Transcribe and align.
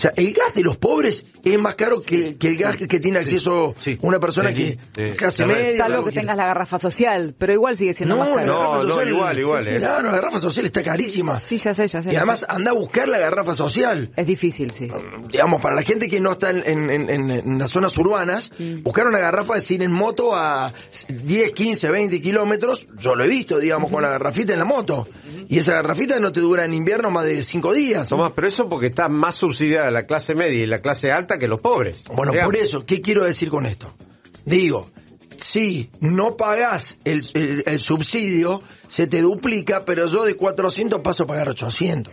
sea, 0.00 0.12
el 0.16 0.32
gas 0.32 0.54
de 0.54 0.62
los 0.62 0.76
pobres 0.78 1.24
es 1.44 1.58
más 1.58 1.74
caro 1.74 2.00
que, 2.02 2.36
que 2.36 2.48
el 2.48 2.56
gas 2.56 2.76
que 2.76 3.00
tiene 3.00 3.18
acceso 3.18 3.74
Sí. 3.78 3.98
una 4.02 4.18
persona 4.18 4.50
Sí. 4.50 4.56
que 4.56 4.78
red. 4.94 5.46
media. 5.46 5.76
Salvo 5.76 5.96
lo 5.98 6.04
que 6.04 6.12
tengas 6.12 6.36
la 6.36 6.46
garrafa 6.46 6.78
social, 6.78 7.34
pero 7.38 7.52
igual 7.52 7.76
sigue 7.76 7.92
siendo 7.92 8.16
No, 8.16 8.22
más 8.24 8.36
caro. 8.38 8.46
No, 8.46 8.82
no, 8.82 8.88
social. 8.88 9.08
igual, 9.08 9.38
igual, 9.38 9.64
sí, 9.64 9.70
eh. 9.70 9.76
Claro, 9.76 10.02
la 10.08 10.12
garrafa 10.12 10.38
social 10.38 10.66
está 10.66 10.82
carísima. 10.82 11.38
Sí, 11.40 11.56
ya 11.58 11.72
sé, 11.74 11.86
ya 11.86 12.00
sé. 12.02 12.12
Y 12.12 12.16
además 12.16 12.44
anda 12.48 12.70
a 12.70 12.74
buscar 12.74 13.08
la 13.08 13.18
garrafa 13.18 13.52
social. 13.52 14.10
Es 14.16 14.26
difícil, 14.26 14.70
sí. 14.70 14.88
Digamos, 15.30 15.60
para 15.60 15.74
la 15.76 15.82
gente 15.82 16.08
que 16.08 16.20
no 16.20 16.32
está 16.32 16.50
en, 16.50 16.62
en- 16.66 16.90
en- 16.90 17.10
en- 17.10 17.30
en 17.30 17.58
las 17.58 17.70
zonas 17.70 17.96
urbanas, 17.98 18.50
Mm. 18.58 18.82
buscar 18.82 19.06
una 19.06 19.18
garrafa 19.18 19.54
de 19.54 19.74
ir 19.74 19.82
en 19.82 19.92
moto 19.92 20.34
a 20.34 20.72
10, 21.08 21.52
15, 21.52 21.90
20 21.90 22.20
kilómetros, 22.20 22.86
yo 22.98 23.14
lo 23.14 23.24
he 23.24 23.28
visto, 23.28 23.58
digamos, 23.58 23.90
con 23.90 24.02
la 24.02 24.10
garrafita 24.10 24.52
en 24.52 24.58
la 24.60 24.64
moto. 24.64 25.06
Y 25.48 25.58
esa 25.58 25.72
garrafita 25.74 26.18
no 26.20 26.30
te 26.30 26.40
dura 26.40 26.64
en 26.64 26.74
invierno 26.74 27.10
más 27.10 27.24
de 27.24 27.42
5 27.42 27.72
días. 27.72 28.08
Tomás, 28.08 28.32
pero 28.34 28.46
eso 28.46 28.68
porque 28.68 28.86
está 28.86 29.08
más 29.08 29.34
subsidiada 29.34 29.89
la 29.90 30.06
clase 30.06 30.34
media 30.34 30.62
y 30.62 30.66
la 30.66 30.80
clase 30.80 31.12
alta 31.12 31.38
que 31.38 31.48
los 31.48 31.60
pobres. 31.60 32.02
Bueno, 32.14 32.32
Digamos. 32.32 32.52
por 32.54 32.62
eso, 32.62 32.84
¿qué 32.86 33.00
quiero 33.00 33.24
decir 33.24 33.48
con 33.50 33.66
esto? 33.66 33.94
Digo, 34.44 34.90
si 35.36 35.90
no 36.00 36.36
pagás 36.36 36.98
el, 37.04 37.26
el- 37.34 37.62
el 37.66 37.78
subsidio, 37.80 38.62
se 38.88 39.06
te 39.06 39.20
duplica, 39.20 39.84
pero 39.84 40.06
yo 40.06 40.24
de 40.24 40.34
400 40.36 41.00
paso 41.00 41.24
a 41.24 41.26
pagar 41.26 41.48
800. 41.48 42.12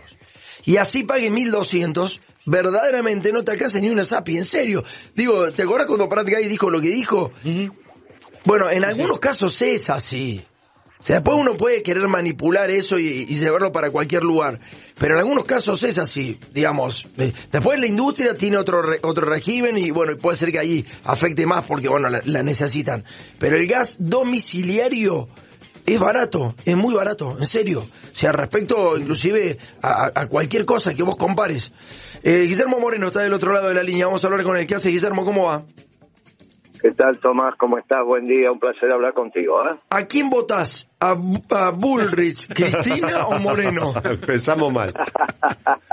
Y 0.64 0.76
así 0.76 1.04
pague 1.04 1.30
1200, 1.30 2.20
verdaderamente 2.46 3.32
no 3.32 3.42
te 3.44 3.52
alcanza 3.52 3.78
ni 3.80 3.88
una 3.90 4.04
SAPI, 4.04 4.36
en 4.38 4.44
serio. 4.44 4.82
Digo, 5.14 5.50
¿te 5.52 5.62
acuerdas 5.62 5.86
cuando 5.86 6.08
Pratigay 6.08 6.46
dijo 6.48 6.68
lo 6.70 6.80
que 6.80 6.88
dijo? 6.90 7.32
Bueno, 8.44 8.70
en 8.70 8.84
algunos 8.84 9.18
casos 9.18 9.60
es 9.62 9.88
así. 9.90 10.44
O 10.98 11.02
sea, 11.02 11.16
después 11.16 11.38
uno 11.40 11.56
puede 11.56 11.82
querer 11.82 12.08
manipular 12.08 12.70
eso 12.70 12.98
y, 12.98 13.26
llevarlo 13.26 13.70
para 13.70 13.90
cualquier 13.90 14.24
lugar. 14.24 14.58
Pero 14.98 15.14
en 15.14 15.20
algunos 15.20 15.44
casos 15.44 15.82
es 15.84 15.96
así, 15.96 16.38
digamos. 16.52 17.06
Eh, 17.18 17.32
Después 17.52 17.78
la 17.78 17.86
industria 17.86 18.34
tiene 18.34 18.58
otro 18.58 18.82
re- 18.82 18.98
otro 19.02 19.24
régimen 19.30 19.78
y 19.78 19.92
bueno, 19.92 20.16
puede 20.18 20.36
ser 20.36 20.50
que 20.50 20.58
ahí 20.58 20.84
afecte 21.04 21.46
más 21.46 21.64
porque 21.66 21.88
bueno, 21.88 22.08
la, 22.10 22.42
necesitan. 22.42 23.04
Pero 23.38 23.56
el 23.56 23.68
gas 23.68 23.96
domiciliario 24.00 25.28
es 25.86 25.98
barato, 26.00 26.54
es 26.64 26.76
muy 26.76 26.94
barato, 26.94 27.36
en 27.38 27.46
serio. 27.46 27.80
O 27.80 28.16
sea, 28.16 28.32
respecto 28.32 28.96
inclusive 28.98 29.56
a 29.80 30.26
cualquier 30.26 30.64
cosa 30.64 30.92
que 30.94 31.04
vos 31.04 31.16
compares. 31.16 31.70
Eh, 32.24 32.46
Guillermo 32.48 32.80
Moreno 32.80 33.06
está 33.06 33.20
del 33.20 33.32
otro 33.32 33.52
lado 33.52 33.68
de 33.68 33.74
la 33.74 33.82
línea, 33.84 34.06
vamos 34.06 34.24
a 34.24 34.26
hablar 34.26 34.44
con 34.44 34.56
él. 34.56 34.66
¿Qué 34.66 34.74
hace 34.74 34.88
Guillermo? 34.90 35.24
¿Cómo 35.24 35.46
va? 35.46 35.64
¿Qué 36.80 36.92
tal, 36.92 37.18
Tomás? 37.18 37.54
¿Cómo 37.56 37.76
estás? 37.78 38.04
Buen 38.04 38.26
día, 38.26 38.52
un 38.52 38.60
placer 38.60 38.92
hablar 38.92 39.12
contigo. 39.12 39.60
¿eh? 39.68 39.76
¿A 39.90 40.04
quién 40.06 40.30
votás? 40.30 40.88
¿A, 41.00 41.14
Bu- 41.14 41.44
a 41.56 41.70
Bullrich, 41.70 42.46
Cristina 42.54 43.26
o 43.26 43.38
Moreno? 43.38 43.92
Empezamos 44.04 44.72
mal. 44.72 44.92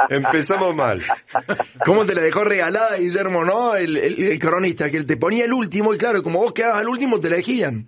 Empezamos 0.09 0.75
mal. 0.75 1.01
¿Cómo 1.85 2.05
te 2.05 2.13
la 2.13 2.21
dejó 2.23 2.43
regalada, 2.43 2.97
Guillermo, 2.97 3.43
no? 3.43 3.75
El, 3.75 3.97
el- 3.97 4.23
el 4.23 4.39
cronista, 4.39 4.89
que 4.91 4.97
él 4.97 5.07
te 5.07 5.17
ponía 5.17 5.45
el 5.45 5.53
último 5.53 5.93
y 5.93 5.97
claro, 5.97 6.21
como 6.21 6.39
vos 6.39 6.53
quedabas 6.53 6.81
al 6.81 6.87
último, 6.89 7.19
te 7.19 7.29
la 7.29 7.35
elegían. 7.35 7.87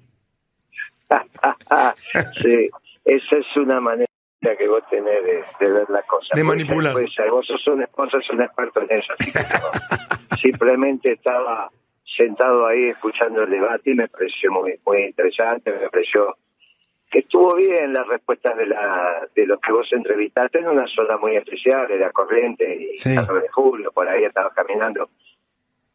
sí, 2.42 2.70
esa 3.06 3.36
es 3.38 3.45
una 3.58 3.80
manera 3.80 4.08
que 4.42 4.67
vos 4.67 4.82
tenés 4.89 5.23
de, 5.23 5.44
de 5.66 5.72
ver 5.73 5.89
la 5.89 6.02
cosa. 6.04 6.30
De 6.34 6.44
manipular. 6.44 6.94
puede 6.94 7.08
ser. 7.09 7.30
Vos 7.30 7.45
sos 7.45 7.66
un, 7.67 7.86
vos 7.95 8.09
sos 8.11 8.30
un 8.32 8.42
experto 8.42 8.82
en 8.82 8.98
eso. 8.98 9.14
así 9.20 9.32
que 9.32 9.39
no. 9.39 10.38
Simplemente 10.42 11.14
estaba 11.14 11.70
sentado 12.18 12.66
ahí 12.66 12.90
escuchando 12.90 13.44
el 13.44 13.50
debate 13.50 13.92
y 13.92 13.96
me 13.96 14.08
pareció 14.08 14.52
muy, 14.52 14.80
muy 14.86 15.04
interesante, 15.04 15.72
me 15.72 15.90
pareció 15.90 16.36
que 17.10 17.20
estuvo 17.20 17.56
bien 17.56 17.94
las 17.94 18.06
respuestas 18.08 18.58
de 18.58 18.66
la 18.66 19.28
de 19.34 19.46
los 19.46 19.62
que 19.62 19.72
vos 19.72 19.88
entrevistaste 19.92 20.60
en 20.60 20.68
una 20.68 20.86
zona 20.88 21.18
muy 21.18 21.38
especial, 21.38 21.88
de 21.88 22.00
la 22.00 22.12
corriente 22.12 22.76
y 22.76 22.98
Sí. 22.98 23.16
4 23.16 23.40
de 23.40 23.50
julio, 23.50 23.92
por 23.92 24.10
ahí 24.10 24.23
estaba 24.23 24.50
caminando. 24.50 25.10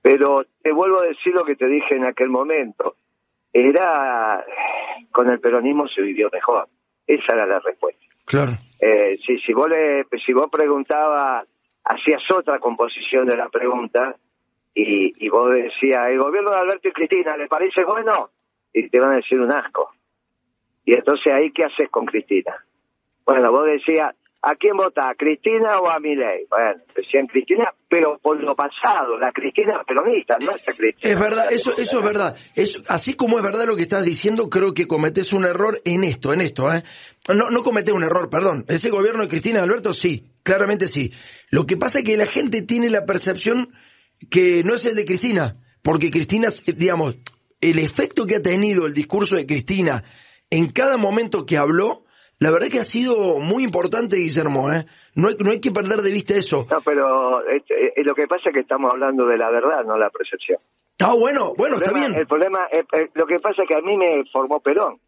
Pero 0.01 0.45
te 0.63 0.73
vuelvo 0.73 1.01
a 1.01 1.07
decir 1.07 1.35
lo 1.35 1.45
que 1.45 1.57
te 1.57 1.67
dije 1.67 1.97
en 1.97 2.05
aquel 2.05 2.29
momento. 2.29 2.97
Era, 3.53 4.45
con 5.11 5.29
el 5.29 5.39
peronismo 5.39 5.87
se 5.89 6.01
vivió 6.01 6.31
mejor. 6.33 6.67
Esa 7.07 7.35
era 7.35 7.47
la 7.47 7.61
respuesta. 7.61 8.03
Claro. 8.25 8.53
Eh, 8.81 9.19
si, 9.27 9.39
si 9.41 9.53
vos 9.53 9.69
le, 9.69 10.05
si 10.25 10.33
vos 10.33 10.49
preguntabas, 10.51 11.47
hacías 11.85 12.23
otra 12.31 12.59
composición 12.59 13.27
de 13.27 13.37
la 13.37 13.49
pregunta 13.49 14.17
y, 14.75 15.25
y 15.25 15.29
vos 15.29 15.51
decías, 15.53 16.09
el 16.11 16.19
gobierno 16.19 16.51
de 16.51 16.59
Alberto 16.59 16.89
y 16.89 16.93
Cristina, 16.93 17.37
¿le 17.37 17.47
parece 17.49 17.85
bueno? 17.85 18.31
Y 18.73 18.89
te 18.89 19.01
van 19.01 19.13
a 19.13 19.17
decir 19.17 19.41
un 19.41 19.53
asco. 19.53 19.91
Y 20.85 20.95
entonces 20.95 21.33
ahí, 21.33 21.53
¿qué 21.53 21.65
haces 21.65 21.89
con 21.91 22.07
Cristina? 22.07 22.55
Bueno, 23.25 23.53
vos 23.53 23.67
decías, 23.67 24.15
¿a 24.43 24.55
quién 24.57 24.77
vota? 24.77 25.09
¿A 25.09 25.15
Cristina 25.15 25.79
o 25.79 25.89
a 25.89 26.01
Milei? 26.01 26.47
Bueno, 26.51 26.83
decían 26.97 27.27
Cristina, 27.27 27.73
pero 27.89 28.19
por 28.19 28.43
lo 28.43 28.57
pasado, 28.57 29.17
la 29.19 29.31
Cristina 29.31 29.83
peronista, 29.87 30.39
no 30.41 30.53
esa 30.53 30.73
Cristina. 30.73 31.13
Es 31.13 31.21
verdad, 31.21 31.53
eso, 31.53 31.71
eso 31.79 31.99
es 31.99 32.05
verdad. 32.05 32.37
Es, 32.57 32.83
así 32.89 33.15
como 33.15 33.39
es 33.39 33.45
verdad 33.45 33.67
lo 33.67 33.77
que 33.77 33.83
estás 33.83 34.05
diciendo, 34.05 34.49
creo 34.49 34.75
que 34.75 34.89
cometés 34.89 35.33
un 35.33 35.45
error 35.45 35.81
en 35.85 36.03
esto, 36.03 36.33
en 36.33 36.41
esto, 36.41 36.73
¿eh? 36.73 36.83
No, 37.33 37.51
no 37.51 37.63
cometés 37.63 37.95
un 37.95 38.03
error, 38.03 38.29
perdón. 38.29 38.65
Ese 38.67 38.91
gobierno 38.91 39.23
de 39.23 39.29
Cristina 39.29 39.61
y 39.61 39.63
Alberto, 39.63 39.93
sí, 39.93 40.25
claramente 40.43 40.89
sí. 40.89 41.13
Lo 41.51 41.67
que 41.67 41.77
pasa 41.77 42.01
es 42.01 42.05
que 42.05 42.17
la 42.17 42.27
gente 42.27 42.63
tiene 42.63 42.91
la 42.91 43.05
percepción 43.05 43.69
que 44.31 44.63
no 44.65 44.75
es 44.75 44.85
el 44.87 44.95
de 44.95 45.05
Cristina, 45.05 45.57
porque 45.83 46.11
Cristina, 46.11 46.49
eh, 46.49 46.73
digamos, 46.73 47.17
el 47.61 47.79
efecto 47.79 48.27
que 48.27 48.37
ha 48.37 48.43
tenido 48.43 48.87
el 48.87 48.95
discurso 48.95 49.37
de 49.37 49.47
Cristina 49.47 50.03
en 50.51 50.71
cada 50.71 50.97
momento 50.97 51.47
que 51.47 51.57
habló, 51.57 52.05
la 52.39 52.51
verdad 52.51 52.69
que 52.69 52.81
ha 52.81 52.85
sido 52.85 53.39
muy 53.39 53.63
importante, 53.63 54.17
Guillermo, 54.17 54.71
¿eh? 54.73 54.87
No 55.15 55.29
hay, 55.29 55.37
no 55.39 55.53
hay 55.53 55.61
que 55.61 55.71
perder 55.71 56.01
de 56.01 56.11
vista 56.11 56.35
eso. 56.35 56.67
No, 56.71 56.79
pero 56.85 57.41
lo 57.41 58.15
que 58.15 58.27
pasa 58.27 58.49
es 58.49 58.55
que 58.55 58.61
estamos 58.61 58.93
hablando 58.93 59.27
de 59.27 59.39
la 59.39 59.51
verdad, 59.51 59.85
no 59.85 59.97
la 59.97 60.11
percepción. 60.11 60.59
Ah, 61.01 61.15
bueno, 61.19 61.55
bueno, 61.57 61.77
está 61.77 61.93
bien. 61.93 62.15
El 62.15 62.27
problema, 62.27 62.67
eh, 62.73 63.09
lo 63.15 63.27
que 63.27 63.37
pasa 63.37 63.63
es 63.63 63.69
que 63.69 63.77
a 63.77 63.81
mí 63.81 63.97
me 63.97 64.25
formó 64.33 64.61
Perón. 64.61 64.99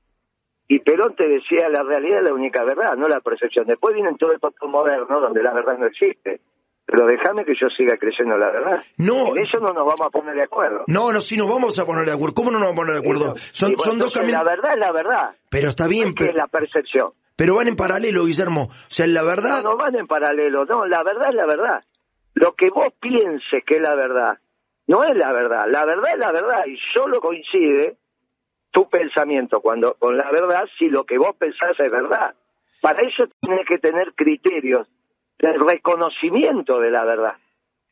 Y 0.66 0.78
Perón 0.80 1.14
te 1.14 1.28
decía 1.28 1.68
la 1.68 1.82
realidad 1.82 2.18
es 2.18 2.30
la 2.30 2.34
única 2.34 2.64
verdad, 2.64 2.96
no 2.96 3.06
la 3.06 3.20
percepción. 3.20 3.66
Después 3.66 3.94
viene 3.94 4.10
todo 4.18 4.32
el 4.32 4.40
pacto 4.40 4.66
moderno 4.66 5.20
donde 5.20 5.42
la 5.42 5.52
verdad 5.52 5.78
no 5.78 5.86
existe. 5.86 6.40
Pero 6.86 7.06
déjame 7.06 7.44
que 7.44 7.54
yo 7.58 7.68
siga 7.76 7.96
creyendo 7.96 8.36
la 8.36 8.50
verdad. 8.50 8.84
No. 8.98 9.28
En 9.34 9.42
eso 9.42 9.58
no 9.58 9.68
nos 9.68 9.84
vamos 9.86 10.00
a 10.02 10.10
poner 10.10 10.34
de 10.34 10.42
acuerdo. 10.42 10.84
No, 10.86 11.12
no, 11.12 11.20
sí 11.20 11.36
nos 11.36 11.48
vamos 11.48 11.78
a 11.78 11.86
poner 11.86 12.04
de 12.04 12.12
acuerdo. 12.12 12.34
¿Cómo 12.34 12.50
no 12.50 12.58
nos 12.58 12.68
vamos 12.68 12.74
a 12.74 12.82
poner 12.82 12.94
de 12.94 13.00
acuerdo? 13.00 13.34
Son, 13.52 13.70
bueno, 13.70 13.78
son 13.84 13.98
dos 13.98 14.12
caminos. 14.12 14.42
La 14.42 14.50
verdad 14.50 14.70
es 14.74 14.78
la 14.80 14.92
verdad. 14.92 15.34
Pero 15.50 15.68
está 15.70 15.86
bien, 15.88 16.14
¿Qué 16.14 16.24
es 16.24 16.30
pero, 16.30 16.38
la 16.38 16.46
percepción? 16.46 17.12
pero 17.36 17.56
van 17.56 17.68
en 17.68 17.76
paralelo, 17.76 18.26
Guillermo. 18.26 18.68
O 18.70 18.90
sea, 18.90 19.06
la 19.06 19.22
No, 19.22 19.26
verdad. 19.26 19.62
no 19.64 19.76
van 19.76 19.94
en 19.96 20.06
paralelo, 20.06 20.64
no, 20.66 20.84
la 20.86 21.02
verdad 21.02 21.28
es 21.30 21.34
la 21.34 21.46
verdad. 21.46 21.84
Lo 22.34 22.52
que 22.52 22.68
vos 22.68 22.88
pienses 23.00 23.64
que 23.66 23.76
es 23.76 23.80
la 23.80 23.94
verdad, 23.94 24.38
no 24.86 25.02
es 25.04 25.14
la 25.16 25.32
verdad, 25.32 25.64
la 25.68 25.84
verdad 25.86 26.10
es 26.12 26.18
la 26.18 26.32
verdad 26.32 26.66
y 26.66 26.76
solo 26.94 27.20
coincide 27.20 27.96
tu 28.72 28.88
pensamiento 28.90 29.60
cuando 29.60 29.94
con 29.94 30.16
la 30.18 30.30
verdad 30.32 30.64
si 30.78 30.88
lo 30.88 31.04
que 31.04 31.16
vos 31.16 31.34
pensás 31.38 31.70
es 31.78 31.90
verdad. 31.90 32.34
Para 32.82 33.00
eso 33.08 33.24
tienes 33.40 33.66
que 33.66 33.78
tener 33.78 34.12
criterios 34.14 34.86
del 35.52 35.60
reconocimiento 35.60 36.80
de 36.80 36.90
la 36.90 37.04
verdad. 37.04 37.34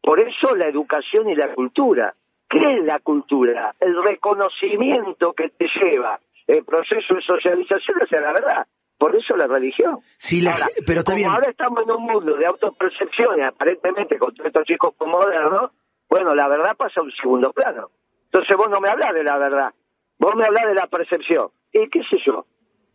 Por 0.00 0.20
eso 0.20 0.56
la 0.56 0.66
educación 0.68 1.28
y 1.30 1.34
la 1.34 1.54
cultura. 1.54 2.14
¿Qué 2.48 2.58
es 2.58 2.84
la 2.84 2.98
cultura? 3.00 3.74
El 3.80 3.94
reconocimiento 4.02 5.32
que 5.32 5.48
te 5.50 5.66
lleva 5.80 6.18
el 6.46 6.64
proceso 6.64 7.14
de 7.14 7.22
socialización 7.22 7.98
hacia 8.02 8.20
la 8.20 8.32
verdad. 8.32 8.66
Por 8.98 9.16
eso 9.16 9.36
la 9.36 9.46
religión. 9.46 9.98
Sí, 10.18 10.40
la- 10.40 10.52
Ahora, 10.52 10.66
pero 10.86 10.98
está 11.00 11.12
como 11.12 11.16
bien. 11.16 11.30
ahora 11.30 11.50
estamos 11.50 11.82
en 11.84 11.90
un 11.96 12.02
mundo 12.04 12.36
de 12.36 12.46
autopercepción 12.46 13.38
y 13.38 13.42
aparentemente 13.42 14.18
con 14.18 14.34
todos 14.34 14.46
estos 14.48 14.64
chicos 14.64 14.94
modernos, 15.04 15.70
bueno, 16.08 16.34
la 16.34 16.48
verdad 16.48 16.76
pasa 16.76 17.00
a 17.00 17.04
un 17.04 17.12
segundo 17.12 17.52
plano. 17.52 17.88
Entonces 18.24 18.56
vos 18.56 18.68
no 18.70 18.80
me 18.80 18.88
hablas 18.90 19.12
de 19.14 19.24
la 19.24 19.38
verdad, 19.38 19.72
vos 20.18 20.32
me 20.36 20.44
hablas 20.46 20.66
de 20.68 20.74
la 20.74 20.86
percepción. 20.86 21.48
¿Y 21.72 21.88
qué 21.88 22.00
sé 22.10 22.18
yo? 22.24 22.44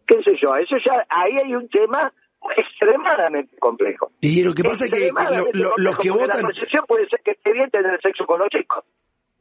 ¿Qué 0.05 0.21
sé 0.23 0.37
yo? 0.41 0.55
Eso 0.55 0.75
ya, 0.85 1.05
ahí 1.09 1.35
hay 1.43 1.53
un 1.55 1.67
tema 1.67 2.13
extremadamente 2.57 3.57
complejo. 3.59 4.11
Y 4.21 4.43
lo 4.43 4.53
que 4.53 4.63
pasa 4.63 4.85
es 4.85 4.91
que 4.91 4.99
lo- 4.99 5.05
Extremadamente 5.07 5.57
lo- 5.57 5.73
los 5.77 5.97
que 5.97 6.11
votan. 6.11 6.41
La 6.41 6.47
percepción 6.47 6.85
puede 6.87 7.07
ser 7.09 7.19
que 7.23 7.31
esté 7.31 7.51
bien 7.53 7.69
tener 7.69 7.99
sexo 8.01 8.25
con 8.25 8.39
los 8.39 8.47
chicos. 8.49 8.83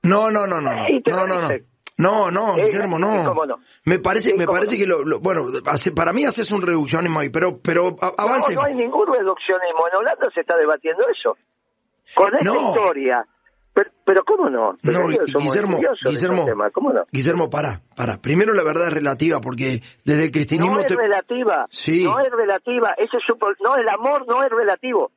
No, 0.02 0.30
no, 0.30 0.46
no, 0.46 0.60
no, 0.60 0.72
no. 0.72 0.82
No, 1.06 1.26
no, 1.26 1.42
no. 1.98 2.30
No, 2.30 2.54
Guillermo, 2.56 2.98
no. 2.98 3.22
no. 3.34 3.58
Me 3.84 3.98
parece, 3.98 4.34
me 4.36 4.46
parece 4.46 4.76
que 4.76 4.84
lo, 4.86 5.02
lo- 5.04 5.18
bueno, 5.20 5.46
hace- 5.66 5.92
para 5.92 6.12
mí 6.12 6.24
haces 6.26 6.50
un 6.52 6.60
reduccionismo 6.62 7.20
ahí, 7.20 7.30
pero, 7.30 7.58
pero 7.62 7.96
avance. 8.18 8.54
No, 8.54 8.60
no 8.60 8.66
hay 8.66 8.74
ningún 8.74 9.06
reduccionismo. 9.06 9.88
En 9.90 9.96
Holanda 9.96 10.28
se 10.34 10.40
está 10.40 10.56
debatiendo 10.58 11.04
eso. 11.08 11.36
Con 12.14 12.34
esta 12.34 12.44
No. 12.44 12.60
historia. 12.60 13.26
Pero, 13.76 13.90
pero 14.06 14.24
¿cómo 14.24 14.48
no? 14.48 14.78
Pero 14.82 15.00
No, 15.00 15.08
Guillermo, 15.08 15.78
Guillermo, 16.08 16.44
temas, 16.46 16.72
¿Cómo 16.72 16.94
no? 16.94 17.04
Guillermo, 17.12 17.50
para, 17.50 17.82
para. 17.94 18.16
Primero 18.22 18.54
la 18.54 18.64
verdad 18.64 18.86
es 18.88 18.94
relativa, 18.94 19.38
porque 19.42 19.82
desde 20.02 20.24
el 20.24 20.30
cristianismo 20.32 20.76
No 20.76 20.80
es 20.80 20.86
te- 20.86 20.96
relativa. 20.96 21.66
Sí. 21.68 22.02
No 22.04 22.18
es 22.20 22.30
relativa. 22.30 22.94
Ese 22.96 23.18
es 23.18 23.24
pro- 23.38 23.52
no, 23.62 23.76
el 23.76 23.86
amor 23.90 24.24
no 24.26 24.42
es 24.42 24.48
relativo. 24.48 25.10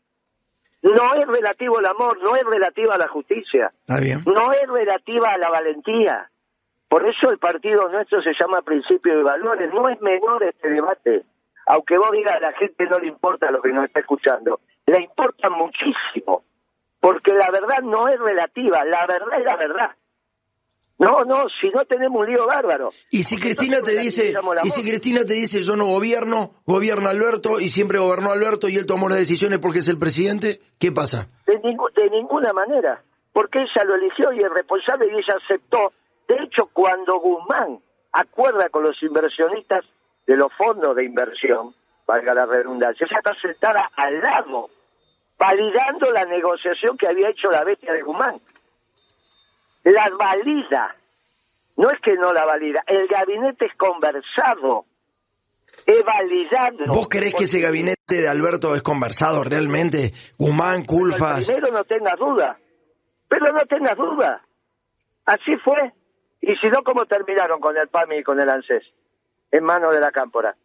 No 0.82 1.14
es 1.18 1.26
relativo 1.26 1.80
el 1.80 1.86
amor, 1.86 2.18
no 2.22 2.36
es 2.36 2.44
relativa 2.44 2.96
a 2.96 2.98
la 2.98 3.08
justicia. 3.08 3.72
Está 3.80 4.02
bien. 4.02 4.24
No 4.26 4.52
es 4.52 4.68
relativa 4.68 5.32
a 5.32 5.38
la 5.38 5.50
valentía. 5.50 6.30
Por 6.90 7.08
eso 7.08 7.32
el 7.32 7.38
partido 7.38 7.88
nuestro 7.90 8.22
se 8.22 8.32
llama 8.38 8.62
Principio 8.62 9.16
de 9.16 9.24
Valores. 9.24 9.72
No 9.74 9.88
es 9.88 10.02
menor 10.02 10.44
este 10.44 10.70
debate. 10.70 11.24
Aunque 11.68 11.98
vos 11.98 12.12
digas 12.12 12.36
a 12.36 12.40
la 12.42 12.52
gente 12.54 12.84
no 12.90 13.00
le 13.00 13.08
importa 13.08 13.52
lo 13.52 13.62
que 13.62 13.72
nos 13.72 13.86
está 13.86 14.02
escuchando. 14.02 14.60
Le 14.86 15.02
importa 15.04 15.50
muchísimo. 15.50 16.44
Porque 17.00 17.32
la 17.32 17.50
verdad 17.52 17.82
no 17.84 18.08
es 18.08 18.20
relativa, 18.20 18.84
la 18.86 19.06
verdad 19.08 19.40
es 19.40 19.46
la 19.46 19.56
verdad. 19.56 19.96
No, 21.00 21.22
no, 21.26 21.46
si 21.62 21.70
no 21.70 21.86
tenemos 21.86 22.20
un 22.20 22.28
lío 22.28 22.46
bárbaro. 22.46 22.90
Y 23.10 23.24
si 23.24 23.38
Cristina 23.40 23.82
te 23.82 23.98
dice, 23.98 24.34
y 24.64 24.70
si 24.70 24.84
Cristina 24.84 25.24
te 25.24 25.34
dice 25.34 25.62
yo 25.62 25.78
no 25.78 25.86
gobierno, 25.86 26.56
gobierna 26.66 27.12
Alberto 27.12 27.62
y 27.62 27.70
siempre 27.70 28.00
gobernó 28.00 28.32
Alberto 28.32 28.68
y 28.68 28.76
él 28.76 28.86
tomó 28.86 29.08
las 29.08 29.20
decisiones 29.20 29.60
porque 29.60 29.80
es 29.80 29.88
el 29.88 29.98
presidente, 29.98 30.60
¿qué 30.78 30.92
pasa? 30.92 31.30
De, 31.48 31.54
de 31.54 32.10
ninguna 32.10 32.52
manera, 32.52 33.02
porque 33.32 33.60
ella 33.60 33.86
lo 33.86 33.96
eligió 33.96 34.34
y 34.34 34.40
es 34.44 34.50
responsable 34.50 35.08
y 35.08 35.12
ella 35.12 35.40
aceptó. 35.42 35.94
De 36.28 36.36
hecho, 36.36 36.70
cuando 36.74 37.18
Guzmán 37.22 37.80
acuerda 38.12 38.68
con 38.70 38.84
los 38.84 39.02
inversionistas 39.02 39.86
de 40.28 40.36
los 40.36 40.52
fondos 40.58 40.98
de 40.98 41.06
inversión, 41.06 41.74
valga 42.06 42.34
la 42.34 42.46
redundancia, 42.46 43.08
ella 43.10 43.20
está 43.24 43.40
sentada 43.42 43.90
al 43.96 44.20
lado, 44.20 44.70
validando 45.40 46.12
la 46.12 46.26
negociación 46.26 46.98
que 46.98 47.08
había 47.08 47.30
hecho 47.30 47.50
la 47.50 47.64
bestia 47.64 47.94
de 47.94 48.04
Guzmán 48.04 48.40
la 49.84 50.10
valida. 50.18 50.96
No 51.78 51.90
es 51.90 52.00
que 52.02 52.14
no 52.16 52.34
la 52.34 52.46
valida, 52.46 52.84
el 52.88 53.08
gabinete 53.08 53.66
es 53.66 53.76
conversado, 53.78 54.86
es 55.86 56.04
validado. 56.04 56.92
¿Vos 56.94 57.08
creés 57.08 57.34
que 57.34 57.46
ese 57.46 57.62
gabinete 57.62 58.18
de 58.18 58.28
Alberto 58.28 58.76
es 58.76 58.82
conversado 58.82 59.46
realmente? 59.46 60.12
Guzmán, 60.38 60.84
Culfas. 60.84 61.48
Pero 61.48 61.72
no 61.72 61.86
tengas 61.86 62.18
duda, 62.20 62.60
pero 63.30 63.54
no 63.54 63.66
tengas 63.66 63.96
duda. 63.96 64.42
Así 65.26 65.56
fue. 65.64 65.94
Y 66.42 66.56
si 66.58 66.68
no, 66.68 66.84
¿cómo 66.84 67.06
terminaron 67.06 67.62
con 67.62 67.78
el 67.78 67.88
PAMI 67.88 68.18
y 68.18 68.24
con 68.24 68.42
el 68.42 68.50
ANSES? 68.50 68.84
En 69.52 69.64
manos 69.64 69.94
de 69.94 70.02
la 70.02 70.12
cámpora. 70.12 70.56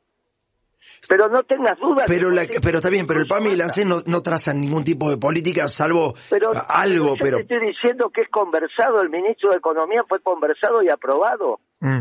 Pero 1.09 1.29
no 1.29 1.43
tengas 1.43 1.79
dudas. 1.79 2.05
Pero, 2.07 2.31
pero 2.63 2.79
está 2.79 2.89
bien, 2.89 3.07
pero 3.07 3.21
el 3.21 3.27
PAMI 3.27 3.51
y 3.51 3.57
la 3.57 3.65
ANSES 3.65 3.87
no, 3.87 3.97
no 4.07 4.23
trazan 4.23 4.61
ningún 4.61 4.85
tipo 4.85 5.11
de 5.11 5.19
política, 5.19 5.69
salvo 5.69 6.15
algo. 6.69 7.15
pero 7.21 7.39
te 7.39 7.43
estoy 7.43 7.67
diciendo 7.69 8.11
que 8.11 8.23
es 8.23 8.29
conversado, 8.31 9.01
el 9.01 9.11
ministro 9.11 9.51
de 9.51 9.59
Economía 9.59 10.03
fue 10.09 10.21
conversado 10.21 10.83
y 10.83 10.89
aprobado. 10.89 11.61
Mm. 11.81 12.01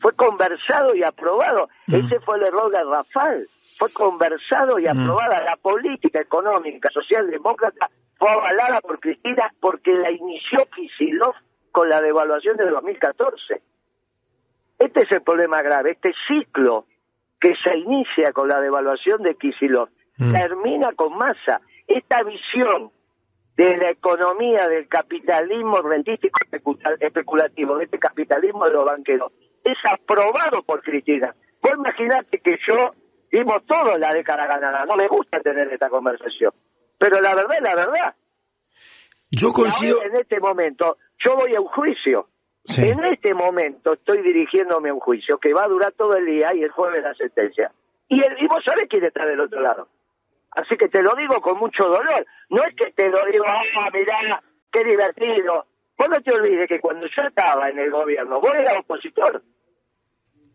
Fue 0.00 0.12
conversado 0.14 0.94
y 0.94 1.04
aprobado. 1.04 1.68
Mm. 1.86 1.94
Ese 1.94 2.20
fue 2.20 2.36
el 2.38 2.46
error 2.46 2.70
de 2.70 2.82
Rafal. 2.82 3.48
Fue 3.78 3.90
conversado 3.92 4.78
y 4.78 4.84
mm. 4.84 4.88
aprobada. 4.88 5.44
La 5.44 5.56
política 5.56 6.20
económica 6.20 6.90
socialdemócrata 6.92 7.88
fue 8.18 8.30
avalada 8.30 8.80
por 8.80 9.00
Cristina 9.00 9.52
porque 9.60 9.92
la 9.92 10.10
inició 10.10 10.58
Kisilov 10.74 11.34
con 11.70 11.88
la 11.88 12.00
devaluación 12.00 12.56
de 12.56 12.68
2014. 12.68 13.62
Este 14.78 15.04
es 15.04 15.12
el 15.12 15.22
problema 15.22 15.62
grave, 15.62 15.92
este 15.92 16.12
ciclo 16.26 16.86
que 17.42 17.54
se 17.56 17.76
inicia 17.76 18.32
con 18.32 18.48
la 18.48 18.60
devaluación 18.60 19.20
de 19.22 19.34
Kisilov, 19.34 19.88
mm. 20.16 20.32
termina 20.32 20.92
con 20.94 21.18
masa. 21.18 21.60
Esta 21.88 22.22
visión 22.22 22.92
de 23.56 23.76
la 23.76 23.90
economía 23.90 24.68
del 24.68 24.86
capitalismo 24.86 25.82
rentístico 25.82 26.38
especulativo, 27.00 27.76
de 27.76 27.84
este 27.84 27.98
capitalismo 27.98 28.64
de 28.64 28.72
los 28.72 28.84
banqueros, 28.84 29.32
es 29.64 29.76
aprobado 29.90 30.62
por 30.62 30.82
Cristina. 30.82 31.34
Vos 31.60 31.72
imaginate 31.76 32.38
que 32.38 32.56
yo 32.66 32.94
vimos 33.30 33.66
todo 33.66 33.98
la 33.98 34.14
década 34.14 34.46
ganada, 34.46 34.84
no 34.86 34.94
me 34.94 35.08
gusta 35.08 35.40
tener 35.40 35.66
esta 35.72 35.88
conversación, 35.88 36.52
pero 36.96 37.20
la 37.20 37.34
verdad 37.34 37.56
es 37.56 37.62
la 37.62 37.74
verdad. 37.74 38.14
Yo 39.32 39.52
consigo... 39.52 39.98
En 40.04 40.14
este 40.14 40.38
momento, 40.38 40.98
yo 41.24 41.34
voy 41.34 41.54
a 41.56 41.60
un 41.60 41.68
juicio 41.68 42.28
en 42.64 43.04
este 43.04 43.34
momento 43.34 43.94
estoy 43.94 44.22
dirigiéndome 44.22 44.90
a 44.90 44.94
un 44.94 45.00
juicio 45.00 45.38
que 45.38 45.52
va 45.52 45.64
a 45.64 45.68
durar 45.68 45.92
todo 45.92 46.14
el 46.16 46.26
día 46.26 46.54
y 46.54 46.62
el 46.62 46.70
jueves 46.70 47.02
la 47.02 47.14
sentencia. 47.14 47.72
Y, 48.08 48.20
el, 48.20 48.42
y 48.42 48.46
vos 48.46 48.62
sabés 48.64 48.88
quién 48.88 49.04
está 49.04 49.24
del 49.26 49.40
otro 49.40 49.60
lado. 49.60 49.88
Así 50.52 50.76
que 50.76 50.88
te 50.88 51.02
lo 51.02 51.10
digo 51.16 51.40
con 51.40 51.58
mucho 51.58 51.84
dolor. 51.84 52.26
No 52.50 52.62
es 52.62 52.74
que 52.76 52.92
te 52.92 53.08
lo 53.08 53.18
digo, 53.30 53.44
ah, 53.48 53.88
mirá, 53.92 54.42
qué 54.70 54.84
divertido. 54.84 55.66
Vos 55.98 56.08
no 56.08 56.20
te 56.20 56.34
olvides 56.34 56.68
que 56.68 56.80
cuando 56.80 57.06
yo 57.06 57.22
estaba 57.22 57.68
en 57.70 57.78
el 57.78 57.90
gobierno, 57.90 58.40
vos 58.40 58.52
eras 58.54 58.74
opositor. 58.80 59.42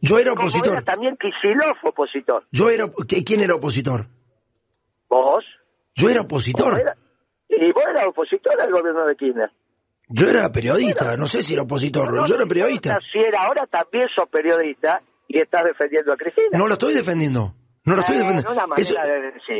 Yo 0.01 0.19
era 0.19 0.33
opositor. 0.33 0.73
Era 0.73 0.81
también 0.83 1.17
Kicillof 1.17 1.83
opositor. 1.83 2.45
Yo 2.51 2.69
era, 2.69 2.85
¿quién 3.25 3.41
era 3.41 3.55
opositor? 3.55 4.05
Vos. 5.09 5.43
Yo 5.95 6.09
era 6.09 6.21
opositor. 6.21 6.79
y 7.49 7.71
vos 7.71 7.83
eras 7.89 8.05
opositor 8.07 8.61
al 8.61 8.71
gobierno 8.71 9.05
de 9.07 9.15
Kirchner. 9.15 9.51
Yo 10.09 10.29
era 10.29 10.51
periodista, 10.51 11.17
no 11.17 11.25
sé 11.25 11.41
si 11.41 11.53
era 11.53 11.63
opositor, 11.63 12.27
yo 12.27 12.35
era 12.35 12.45
periodista. 12.45 12.97
Si 13.11 13.19
era 13.19 13.43
ahora 13.43 13.65
también 13.67 14.05
sos 14.15 14.29
periodista 14.29 15.01
y 15.27 15.39
estás 15.39 15.63
defendiendo 15.65 16.13
a 16.13 16.17
Cristina. 16.17 16.57
No 16.57 16.67
lo 16.67 16.73
estoy 16.73 16.93
defendiendo. 16.93 17.53
No 17.83 17.95
lo 17.95 17.99
estoy 18.01 18.17
defendiendo. 18.17 18.53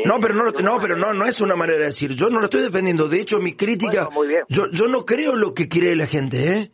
No, 0.04 0.20
pero 0.20 0.34
no, 0.34 0.50
no, 0.50 0.78
pero 0.78 0.96
no, 0.96 1.14
no 1.14 1.24
es 1.24 1.40
una 1.40 1.56
manera 1.56 1.78
de 1.78 1.86
decir. 1.86 2.12
Yo 2.14 2.28
no 2.28 2.40
lo 2.40 2.44
estoy 2.44 2.62
defendiendo. 2.62 3.08
De 3.08 3.20
hecho, 3.20 3.38
mi 3.38 3.54
crítica, 3.54 4.08
yo, 4.48 4.64
yo 4.70 4.88
no 4.88 5.04
creo 5.04 5.34
lo 5.36 5.54
que 5.54 5.68
cree 5.68 5.96
la 5.96 6.06
gente, 6.06 6.58
¿eh? 6.58 6.70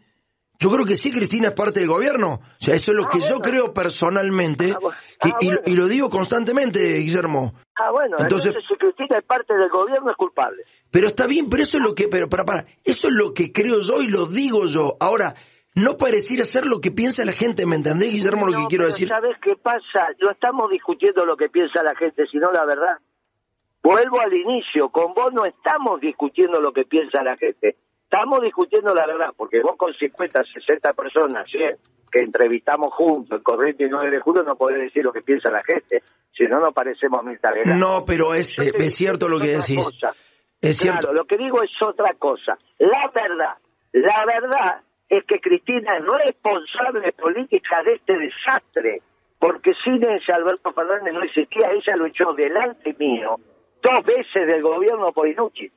Yo 0.65 0.71
creo 0.71 0.87
que 0.87 0.97
sí, 0.97 1.13
Cristina 1.13 1.49
es 1.49 1.55
parte 1.55 1.81
del 1.81 1.91
gobierno. 1.91 2.41
O 2.41 2.57
sea, 2.59 2.75
eso 2.75 2.93
es 2.93 2.97
lo 2.97 3.05
ah, 3.05 3.09
que 3.13 3.21
yo 3.21 3.39
creo 3.39 3.75
personalmente 3.75 4.73
ah, 4.73 4.95
ah, 5.21 5.39
y, 5.39 5.77
lo 5.77 5.87
digo 5.89 6.09
constantemente, 6.09 6.81
Guillermo. 6.81 7.53
Ah, 7.79 7.91
bueno, 7.93 8.17
entonces, 8.19 8.55
si 8.67 8.75
Cristina 8.77 9.19
es 9.19 9.27
parte 9.27 9.53
del 9.53 9.69
gobierno 9.69 10.11
es 10.11 10.17
culpable. 10.17 10.63
Pero 10.91 11.09
está 11.09 11.27
bien, 11.27 11.51
pero 11.51 11.65
eso 11.65 11.77
es 11.77 11.85
lo 11.85 11.95
que, 11.95 12.09
pero 12.09 12.31
para, 12.31 12.47
para, 12.47 12.65
eso 12.83 13.09
es 13.09 13.15
lo 13.15 13.35
que 13.35 13.53
creo 13.53 13.81
yo 13.81 14.01
y 14.01 14.09
lo 14.09 14.25
digo 14.25 14.65
yo. 14.65 14.97
Ahora, 15.01 15.35
no 15.75 15.99
pareciera 15.99 16.45
ser 16.45 16.65
lo 16.65 16.81
que 16.81 16.91
piensa 16.91 17.27
la 17.27 17.33
gente, 17.33 17.67
¿me 17.67 17.77
entendés, 17.77 18.11
Guillermo, 18.11 18.47
lo 18.47 18.63
que 18.63 18.69
quiero 18.71 18.87
decir? 18.87 19.09
¿Sabes 19.09 19.37
qué 19.43 19.57
pasa? 19.57 20.17
No 20.19 20.31
estamos 20.31 20.71
discutiendo 20.71 21.27
lo 21.27 21.37
que 21.37 21.51
piensa 21.51 21.83
la 21.83 21.95
gente, 21.95 22.25
sino 22.33 22.51
la 22.51 22.65
verdad. 22.65 22.97
Vuelvo 23.83 24.19
al 24.19 24.33
inicio, 24.33 24.89
con 24.89 25.13
vos 25.13 25.31
no 25.35 25.45
estamos 25.45 26.01
discutiendo 26.01 26.59
lo 26.59 26.73
que 26.73 26.87
piensa 26.87 27.23
la 27.23 27.37
gente 27.37 27.77
estamos 28.05 28.41
discutiendo 28.43 28.95
la 28.95 29.07
verdad, 29.07 29.31
porque 29.37 29.61
vos 29.61 29.77
con 29.77 29.93
50, 29.93 30.43
60 30.45 30.93
personas 30.93 31.47
que 31.51 32.21
entrevistamos 32.21 32.95
juntos 32.95 33.39
en 33.39 33.43
Corriente 33.43 33.85
y 33.85 33.89
9 33.89 34.11
de 34.11 34.21
julio 34.21 34.43
no 34.43 34.57
podés 34.57 34.79
decir 34.79 35.03
lo 35.05 35.13
que 35.13 35.21
piensa 35.21 35.51
la 35.51 35.63
gente, 35.65 36.03
si 36.33 36.45
no 36.45 36.61
nos 36.61 36.73
parecemos 36.73 37.25
militares. 37.25 37.67
No, 37.77 38.05
pero 38.05 38.35
es, 38.35 38.57
eh, 38.59 38.73
es 38.79 38.95
cierto 38.95 39.29
lo 39.29 39.39
que 39.39 39.49
decís. 39.49 39.79
Es 40.61 40.79
claro, 40.79 41.13
lo 41.13 41.25
que 41.25 41.37
digo 41.37 41.63
es 41.63 41.71
otra 41.83 42.15
cosa. 42.15 42.57
La 42.79 43.11
verdad, 43.15 43.59
la 43.93 44.25
verdad 44.25 44.81
es 45.09 45.25
que 45.25 45.41
Cristina 45.41 45.93
es 45.93 46.25
responsable 46.25 47.13
política 47.13 47.83
de 47.85 47.95
este 47.95 48.15
desastre, 48.17 49.03
porque 49.39 49.73
sin 49.85 50.03
ese 50.03 50.33
Alberto 50.33 50.73
Fernández 50.73 51.13
no 51.13 51.23
existía, 51.23 51.69
ella 51.71 51.97
lo 51.97 52.07
echó 52.07 52.33
delante 52.33 52.95
mío 52.99 53.37
dos 53.85 54.05
veces 54.05 54.47
del 54.47 54.63
gobierno 54.63 55.13
por 55.13 55.29
inútil. 55.29 55.71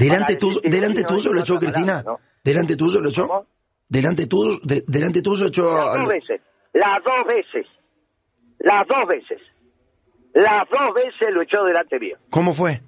Delante 0.00 0.36
tuyo, 0.36 0.60
delante 0.64 1.04
tuyo 1.04 1.32
lo 1.32 1.40
echó 1.40 1.58
Cristina. 1.58 2.02
Delante 2.42 2.74
tuyo 2.74 3.00
lo 3.00 3.10
echó. 3.10 3.46
Delante 3.86 4.26
tuyo, 4.26 4.58
delante 4.62 5.20
tuyo 5.20 5.46
echó. 5.48 5.70
Las 5.70 5.94
dos 5.94 6.08
veces. 6.08 6.40
Las 6.72 6.96
dos 7.04 7.24
veces. 7.26 7.66
Las 8.60 8.86
dos 8.88 9.06
veces. 9.06 9.40
Las 10.32 10.62
dos 10.70 10.94
veces 10.94 11.28
lo 11.34 11.42
echó 11.42 11.64
delante 11.64 11.98
mío. 11.98 12.16
¿Cómo 12.30 12.54
fue? 12.54 12.80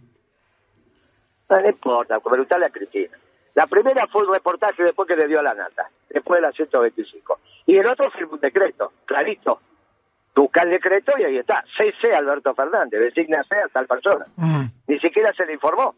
No, 1.50 1.69
importa, 1.69 2.19
preguntarle 2.21 2.66
a 2.66 2.71
Cristina. 2.71 3.19
La 3.54 3.66
primera 3.66 4.07
fue 4.11 4.26
un 4.26 4.33
reportaje 4.33 4.83
después 4.83 5.07
que 5.07 5.16
le 5.16 5.26
dio 5.26 5.40
a 5.40 5.42
la 5.42 5.52
nata, 5.52 5.90
después 6.09 6.40
de 6.40 6.47
la 6.47 6.52
125. 6.52 7.40
Y 7.66 7.76
el 7.76 7.87
otro 7.87 8.11
fue 8.11 8.25
un 8.25 8.40
decreto, 8.40 8.92
clarito. 9.04 9.61
Busca 10.35 10.62
el 10.62 10.71
decreto 10.71 11.12
y 11.19 11.25
ahí 11.25 11.37
está. 11.37 11.62
CC 11.76 12.14
Alberto 12.14 12.54
Fernández, 12.54 13.00
designa 13.00 13.40
a 13.42 13.69
tal 13.69 13.87
persona. 13.87 14.25
Mm. 14.37 14.64
Ni 14.87 14.99
siquiera 14.99 15.31
se 15.37 15.45
le 15.45 15.52
informó 15.52 15.95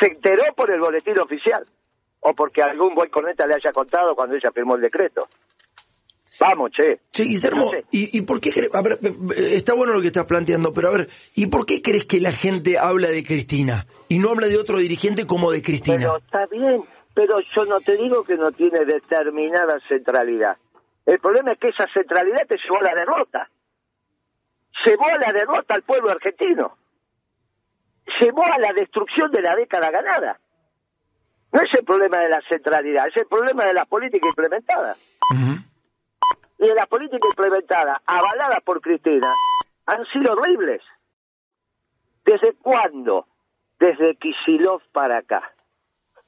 se 0.00 0.08
enteró 0.08 0.44
por 0.54 0.70
el 0.70 0.80
boletín 0.80 1.18
oficial 1.18 1.66
o 2.20 2.34
porque 2.34 2.62
algún 2.62 2.94
buen 2.94 3.10
corneta 3.10 3.46
le 3.46 3.54
haya 3.54 3.72
contado 3.72 4.14
cuando 4.14 4.34
ella 4.34 4.50
firmó 4.52 4.76
el 4.76 4.82
decreto. 4.82 5.28
Vamos, 6.38 6.70
che. 6.72 7.00
Sí, 7.12 7.24
Guillermo, 7.24 7.70
¿y, 7.90 8.18
¿y, 8.18 8.22
por 8.22 8.40
qué 8.40 8.50
A 8.72 8.82
ver, 8.82 8.98
está 9.36 9.74
bueno 9.74 9.94
lo 9.94 10.00
que 10.02 10.08
estás 10.08 10.26
planteando, 10.26 10.72
pero 10.72 10.88
a 10.88 10.98
ver, 10.98 11.08
¿y 11.34 11.46
por 11.46 11.64
qué 11.64 11.80
crees 11.80 12.04
que 12.04 12.20
la 12.20 12.32
gente 12.32 12.78
habla 12.78 13.08
de 13.08 13.24
Cristina 13.24 13.86
y 14.08 14.18
no 14.18 14.30
habla 14.30 14.48
de 14.48 14.58
otro 14.58 14.78
dirigente 14.78 15.26
como 15.26 15.50
de 15.50 15.62
Cristina? 15.62 15.98
Pero 15.98 16.18
está 16.18 16.46
bien, 16.50 16.84
pero 17.14 17.38
yo 17.40 17.64
no 17.64 17.80
te 17.80 17.96
digo 17.96 18.22
que 18.24 18.36
no 18.36 18.50
tiene 18.50 18.84
determinada 18.84 19.78
centralidad. 19.88 20.58
El 21.06 21.18
problema 21.20 21.52
es 21.52 21.58
que 21.58 21.68
esa 21.68 21.86
centralidad 21.94 22.46
te 22.46 22.56
llevó 22.56 22.80
a 22.80 22.82
la 22.82 22.94
derrota. 22.94 23.48
Llevó 24.84 25.06
a 25.06 25.18
la 25.18 25.32
derrota 25.32 25.74
al 25.74 25.82
pueblo 25.82 26.10
argentino 26.10 26.76
llevó 28.20 28.44
a 28.44 28.58
la 28.58 28.72
destrucción 28.72 29.30
de 29.30 29.42
la 29.42 29.56
década 29.56 29.90
ganada. 29.90 30.38
No 31.52 31.60
es 31.62 31.72
el 31.78 31.84
problema 31.84 32.18
de 32.18 32.28
la 32.28 32.40
centralidad, 32.48 33.08
es 33.08 33.16
el 33.16 33.26
problema 33.26 33.64
de 33.64 33.74
la 33.74 33.84
política 33.84 34.28
implementada. 34.28 34.96
Y 36.58 36.66
de 36.66 36.74
la 36.74 36.86
política 36.86 37.28
implementada, 37.28 38.00
avalada 38.06 38.60
por 38.64 38.80
Cristina, 38.80 39.28
han 39.86 40.04
sido 40.06 40.32
horribles. 40.32 40.82
¿Desde 42.24 42.54
cuándo? 42.54 43.26
Desde 43.78 44.16
Kisilov 44.16 44.82
para 44.92 45.18
acá. 45.18 45.52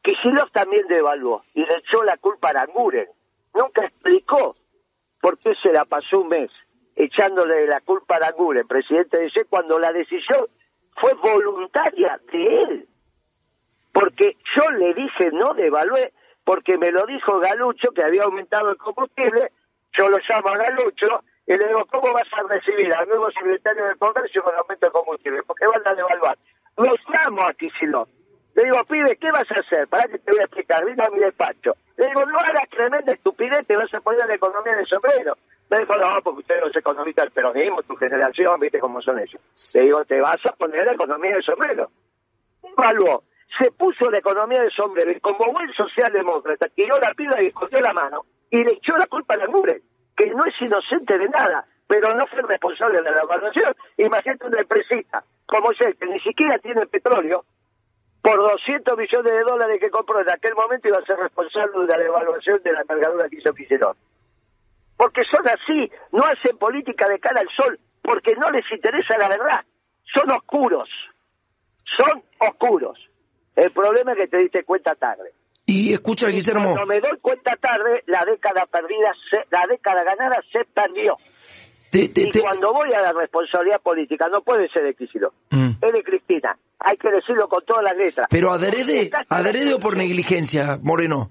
Kisilov 0.02 0.50
también 0.52 0.86
devaluó 0.86 1.42
y 1.54 1.60
le 1.60 1.78
echó 1.78 2.04
la 2.04 2.16
culpa 2.18 2.50
a 2.54 2.62
Anguren. 2.62 3.08
Nunca 3.54 3.84
explicó 3.84 4.54
por 5.20 5.38
qué 5.38 5.54
se 5.62 5.72
la 5.72 5.84
pasó 5.86 6.20
un 6.20 6.28
mes 6.28 6.50
echándole 6.94 7.66
la 7.66 7.80
culpa 7.80 8.16
a 8.16 8.28
Anguren, 8.28 8.66
presidente 8.66 9.18
de 9.18 9.30
C, 9.30 9.44
cuando 9.46 9.78
la 9.78 9.92
decisión 9.92 10.46
fue 11.00 11.14
voluntaria 11.14 12.20
de 12.32 12.62
él. 12.62 12.88
porque 13.92 14.36
yo 14.56 14.70
le 14.72 14.94
dije 14.94 15.30
no 15.32 15.54
devalué, 15.54 16.12
porque 16.44 16.78
me 16.78 16.90
lo 16.90 17.04
dijo 17.06 17.40
Galucho 17.40 17.90
que 17.90 18.04
había 18.04 18.24
aumentado 18.24 18.70
el 18.70 18.76
combustible, 18.76 19.50
yo 19.98 20.08
lo 20.08 20.18
llamo 20.18 20.48
a 20.48 20.58
Galucho 20.58 21.22
y 21.46 21.54
le 21.54 21.66
digo, 21.66 21.84
¿cómo 21.86 22.12
vas 22.12 22.28
a 22.32 22.42
recibir 22.46 22.94
al 22.94 23.08
nuevo 23.08 23.30
secretario 23.30 23.86
de 23.86 23.96
Comercio 23.96 24.42
con 24.42 24.54
aumento 24.54 24.86
de 24.86 24.92
combustible? 24.92 25.42
Porque 25.46 25.66
van 25.66 25.86
a 25.86 25.94
devaluar. 25.94 26.38
Lo 26.76 26.94
llamo 27.08 27.42
a 27.42 27.54
Kicillof. 27.54 28.08
Le 28.54 28.64
digo, 28.64 28.84
pibe, 28.84 29.16
¿qué 29.16 29.28
vas 29.32 29.50
a 29.50 29.60
hacer? 29.60 29.88
Para 29.88 30.04
que 30.04 30.18
te 30.18 30.30
voy 30.30 30.40
a 30.40 30.44
explicar, 30.44 30.84
vino 30.84 31.02
a 31.04 31.10
mi 31.10 31.20
despacho. 31.20 31.74
Le 31.96 32.06
digo, 32.06 32.26
no 32.26 32.38
hagas 32.38 32.68
tremenda 32.70 33.12
estupidez, 33.12 33.66
te 33.66 33.76
vas 33.76 33.92
a 33.94 34.00
poner 34.00 34.26
la 34.26 34.34
economía 34.34 34.76
de 34.76 34.84
sombrero. 34.84 35.38
Me 35.70 35.78
dijo, 35.78 35.94
no, 35.96 36.22
porque 36.22 36.40
ustedes 36.40 36.62
los 36.62 36.76
economistas 36.76 37.24
del 37.26 37.32
peronismo, 37.32 37.82
tu 37.82 37.94
generación, 37.96 38.58
viste 38.58 38.80
cómo 38.80 39.02
son 39.02 39.18
ellos. 39.18 39.40
Le 39.74 39.82
digo, 39.82 40.04
te 40.04 40.20
vas 40.20 40.40
a 40.46 40.52
poner 40.52 40.86
la 40.86 40.92
economía 40.92 41.36
de 41.36 41.42
sombrero. 41.42 41.90
Evaluó, 42.62 43.24
se 43.58 43.70
puso 43.72 44.10
la 44.10 44.18
economía 44.18 44.62
de 44.62 44.70
sombrero 44.70 45.10
y 45.10 45.20
como 45.20 45.52
buen 45.52 45.72
socialdemócrata 45.74 46.68
tiró 46.68 46.98
la 46.98 47.12
pila 47.14 47.42
y 47.42 47.46
escondió 47.46 47.80
la 47.80 47.92
mano 47.92 48.24
y 48.50 48.64
le 48.64 48.72
echó 48.72 48.96
la 48.96 49.06
culpa 49.06 49.34
a 49.34 49.38
la 49.38 49.48
mure, 49.48 49.82
que 50.16 50.26
no 50.30 50.42
es 50.46 50.54
inocente 50.60 51.18
de 51.18 51.28
nada, 51.28 51.66
pero 51.86 52.14
no 52.14 52.26
fue 52.26 52.42
responsable 52.42 53.02
de 53.02 53.10
la 53.10 53.22
evaluación. 53.22 53.74
Imagínate 53.98 54.46
una 54.46 54.60
empresita 54.62 55.24
como 55.46 55.72
es 55.72 55.80
él, 55.80 55.96
que 55.96 56.06
ni 56.06 56.20
siquiera 56.20 56.58
tiene 56.58 56.86
petróleo, 56.86 57.44
por 58.22 58.36
200 58.36 58.98
millones 58.98 59.32
de 59.32 59.40
dólares 59.40 59.80
que 59.80 59.90
compró 59.90 60.20
en 60.20 60.30
aquel 60.30 60.54
momento 60.54 60.88
iba 60.88 60.98
a 60.98 61.04
ser 61.04 61.16
responsable 61.16 61.80
de 61.80 61.86
la 61.86 61.98
devaluación 61.98 62.62
de 62.62 62.72
la 62.72 62.84
cargadura 62.84 63.28
que 63.28 63.36
hizo 63.36 63.54
Quisierón. 63.54 63.96
Porque 64.98 65.22
son 65.32 65.46
así, 65.48 65.90
no 66.12 66.24
hacen 66.24 66.58
política 66.58 67.08
de 67.08 67.18
cara 67.20 67.40
al 67.40 67.48
sol, 67.56 67.78
porque 68.02 68.34
no 68.34 68.50
les 68.50 68.64
interesa 68.70 69.16
la 69.18 69.28
verdad. 69.28 69.64
Son 70.14 70.30
oscuros, 70.30 70.88
son 71.96 72.22
oscuros. 72.40 72.98
El 73.56 73.70
problema 73.70 74.12
es 74.12 74.18
que 74.18 74.26
te 74.28 74.36
diste 74.38 74.64
cuenta 74.64 74.94
tarde. 74.94 75.30
Y 75.66 75.92
escucha, 75.92 76.26
Guillermo. 76.28 76.72
Cuando 76.72 76.86
me 76.86 77.00
doy 77.00 77.18
cuenta 77.20 77.54
tarde, 77.56 78.02
la 78.06 78.24
década 78.24 78.66
perdida, 78.66 79.12
se, 79.30 79.38
la 79.50 79.64
década 79.68 80.02
ganada 80.02 80.40
se 80.52 80.64
perdió. 80.64 81.14
Te, 81.90 82.08
te, 82.08 82.22
y 82.22 82.30
te- 82.30 82.40
cuando 82.40 82.72
voy 82.72 82.92
a 82.94 83.00
la 83.00 83.12
responsabilidad 83.12 83.80
política, 83.80 84.26
no 84.32 84.40
puede 84.42 84.68
ser 84.70 84.82
de 84.84 84.94
Kicillof, 84.94 85.32
Mm. 85.50 85.70
es 85.80 85.92
de 85.92 86.02
Cristina. 86.02 86.58
Hay 86.80 86.96
que 86.96 87.10
decirlo 87.10 87.48
con 87.48 87.64
todas 87.64 87.82
las 87.84 87.96
letras. 87.96 88.26
Pero 88.30 88.50
adrede, 88.50 89.10
adrede 89.28 89.74
o 89.74 89.78
por 89.78 89.96
negligencia, 89.96 90.78
Moreno. 90.82 91.30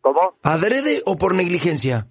¿Cómo? 0.00 0.34
¿Adrede 0.42 1.02
o 1.04 1.16
por 1.16 1.34
negligencia? 1.34 2.06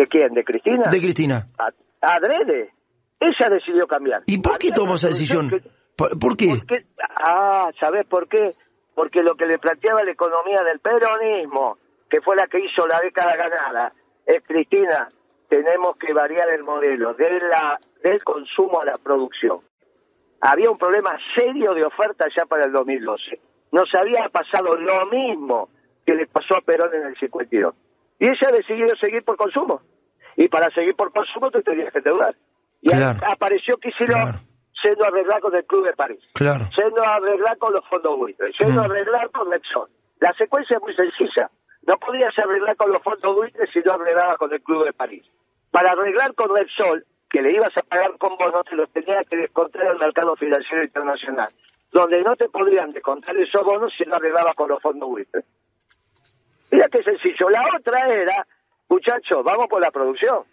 ¿De 0.00 0.06
quién? 0.06 0.32
¿De 0.32 0.42
Cristina? 0.44 0.84
De 0.90 0.98
Cristina. 0.98 1.46
A- 1.58 2.14
Adrede. 2.14 2.70
Ella 3.20 3.50
decidió 3.50 3.86
cambiar. 3.86 4.22
¿Y 4.24 4.38
por 4.38 4.56
qué 4.56 4.70
tomó 4.72 4.94
esa 4.94 5.08
decisión? 5.08 5.50
que- 5.50 5.60
¿Por, 5.94 6.18
por 6.18 6.38
qué? 6.38 6.54
Porque, 6.56 6.86
ah, 7.22 7.68
¿sabés 7.78 8.06
por 8.06 8.26
qué? 8.26 8.54
Porque 8.94 9.22
lo 9.22 9.34
que 9.34 9.44
le 9.44 9.58
planteaba 9.58 10.02
la 10.02 10.12
economía 10.12 10.56
del 10.64 10.80
peronismo, 10.80 11.76
que 12.08 12.22
fue 12.22 12.34
la 12.34 12.46
que 12.46 12.60
hizo 12.64 12.86
la 12.86 12.98
década 13.00 13.36
ganada, 13.36 13.92
es 14.24 14.42
Cristina, 14.46 15.10
tenemos 15.50 15.96
que 15.98 16.14
variar 16.14 16.48
el 16.48 16.62
modelo 16.64 17.12
de 17.12 17.30
la, 17.40 17.78
del 18.02 18.24
consumo 18.24 18.80
a 18.80 18.86
la 18.86 18.96
producción. 18.96 19.58
Había 20.40 20.70
un 20.70 20.78
problema 20.78 21.10
serio 21.36 21.74
de 21.74 21.84
oferta 21.84 22.24
ya 22.34 22.46
para 22.46 22.64
el 22.64 22.72
2012. 22.72 23.38
Nos 23.72 23.94
había 23.94 24.30
pasado 24.30 24.70
lo 24.78 25.04
mismo 25.10 25.68
que 26.06 26.14
le 26.14 26.26
pasó 26.26 26.56
a 26.56 26.62
Perón 26.62 26.94
en 26.94 27.02
el 27.08 27.16
52. 27.18 27.74
Y 28.18 28.24
ella 28.24 28.50
decidió 28.52 28.86
seguir 28.98 29.22
por 29.24 29.36
consumo. 29.36 29.82
Y 30.36 30.48
para 30.48 30.70
seguir 30.70 30.94
por 30.96 31.12
consumo 31.12 31.50
tú 31.50 31.60
tenías 31.62 31.92
que 31.92 31.98
endeudar. 31.98 32.34
Y 32.82 32.94
ahí 32.94 33.02
apareció 33.26 33.76
Kicillof 33.76 34.14
Claro. 34.20 34.40
siendo 34.82 35.04
arreglar 35.04 35.40
con 35.40 35.54
el 35.54 35.64
Club 35.66 35.86
de 35.86 35.92
París 35.94 36.20
Claro. 36.34 36.68
yendo 36.78 37.02
a 37.02 37.14
arreglar 37.16 37.58
con 37.58 37.72
los 37.74 37.86
fondos 37.88 38.16
buitres, 38.16 38.54
yendo 38.58 38.80
Mm. 38.82 38.84
arreglar 38.84 39.30
con 39.30 39.50
Repsol. 39.50 39.88
La 40.20 40.32
secuencia 40.34 40.76
es 40.76 40.82
muy 40.82 40.94
sencilla. 40.94 41.50
No 41.86 41.96
podías 41.98 42.38
arreglar 42.38 42.76
con 42.76 42.90
los 42.92 43.02
fondos 43.02 43.34
buitres 43.36 43.68
si 43.72 43.80
no 43.80 43.92
arreglabas 43.92 44.38
con 44.38 44.52
el 44.52 44.62
Club 44.62 44.84
de 44.84 44.92
París. 44.92 45.24
Para 45.70 45.92
arreglar 45.92 46.34
con 46.34 46.54
Repsol, 46.56 47.04
que 47.28 47.42
le 47.42 47.52
ibas 47.52 47.76
a 47.76 47.82
pagar 47.82 48.16
con 48.18 48.36
bonos, 48.36 48.64
te 48.64 48.74
los 48.76 48.90
tenías 48.90 49.26
que 49.28 49.36
descontar 49.36 49.86
al 49.86 49.98
mercado 49.98 50.34
financiero 50.36 50.82
internacional, 50.82 51.52
donde 51.92 52.22
no 52.22 52.34
te 52.36 52.48
podrían 52.48 52.90
descontar 52.90 53.36
esos 53.36 53.62
bonos 53.64 53.92
si 53.96 54.04
no 54.04 54.16
arreglabas 54.16 54.54
con 54.54 54.68
los 54.68 54.82
fondos 54.82 55.08
buitres. 55.08 55.44
Mira 56.70 56.86
qué 56.88 57.02
sencillo. 57.02 57.50
La 57.50 57.62
otra 57.76 58.00
era, 58.08 58.46
muchachos, 58.90 59.42
vamos 59.42 59.66
por 59.68 59.80
la 59.80 59.90
producción. 59.90 60.44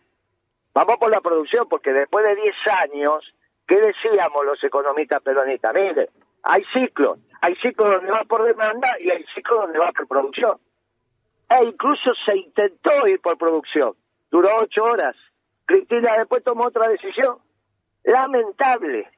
Vamos 0.73 0.97
por 0.97 1.09
la 1.09 1.19
producción, 1.21 1.67
porque 1.67 1.91
después 1.91 2.25
de 2.25 2.35
10 2.35 2.51
años, 2.83 3.33
¿qué 3.67 3.75
decíamos 3.77 4.45
los 4.45 4.63
economistas 4.63 5.21
peronistas? 5.23 5.73
Mire, 5.73 6.09
hay 6.43 6.63
ciclos. 6.71 7.19
Hay 7.41 7.55
ciclos 7.55 7.91
donde 7.91 8.11
va 8.11 8.23
por 8.25 8.43
demanda 8.43 8.89
y 8.99 9.09
hay 9.09 9.25
ciclos 9.33 9.61
donde 9.61 9.79
va 9.79 9.91
por 9.91 10.07
producción. 10.07 10.59
E 11.49 11.65
incluso 11.65 12.11
se 12.25 12.37
intentó 12.37 13.07
ir 13.07 13.19
por 13.21 13.37
producción. 13.37 13.95
Duró 14.29 14.49
ocho 14.61 14.83
horas. 14.83 15.15
Cristina 15.65 16.13
después 16.17 16.43
tomó 16.43 16.67
otra 16.67 16.87
decisión. 16.89 17.39
Lamentable. 18.03 19.09